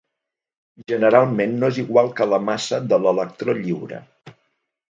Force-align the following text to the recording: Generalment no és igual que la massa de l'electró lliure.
Generalment 0.91 1.53
no 1.63 1.69
és 1.73 1.77
igual 1.83 2.11
que 2.21 2.27
la 2.31 2.39
massa 2.49 2.83
de 2.95 3.01
l'electró 3.05 3.57
lliure. 3.63 4.01